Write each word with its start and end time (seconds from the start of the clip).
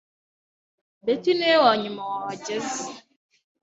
Betty 1.05 1.31
niwe 1.35 1.55
wanyuma 1.63 2.01
wahageze. 2.11 2.81